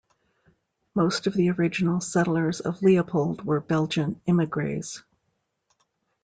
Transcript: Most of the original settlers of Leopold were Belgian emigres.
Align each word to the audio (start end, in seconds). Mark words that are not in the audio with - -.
Most 0.95 1.27
of 1.27 1.35
the 1.35 1.51
original 1.51 1.99
settlers 2.01 2.59
of 2.59 2.81
Leopold 2.81 3.45
were 3.45 3.59
Belgian 3.59 4.19
emigres. 4.25 5.03